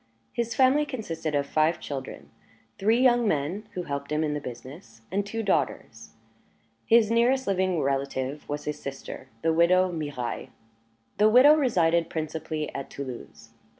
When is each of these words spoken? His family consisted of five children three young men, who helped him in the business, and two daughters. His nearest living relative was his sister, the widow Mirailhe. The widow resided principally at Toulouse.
His 0.33 0.55
family 0.55 0.83
consisted 0.83 1.35
of 1.35 1.45
five 1.45 1.79
children 1.79 2.31
three 2.79 2.99
young 2.99 3.27
men, 3.27 3.69
who 3.73 3.83
helped 3.83 4.11
him 4.11 4.23
in 4.23 4.33
the 4.33 4.41
business, 4.41 5.01
and 5.11 5.23
two 5.23 5.43
daughters. 5.43 6.13
His 6.87 7.11
nearest 7.11 7.45
living 7.45 7.79
relative 7.79 8.49
was 8.49 8.65
his 8.65 8.81
sister, 8.81 9.27
the 9.43 9.53
widow 9.53 9.91
Mirailhe. 9.91 10.49
The 11.19 11.29
widow 11.29 11.53
resided 11.53 12.09
principally 12.09 12.73
at 12.73 12.89
Toulouse. 12.89 13.49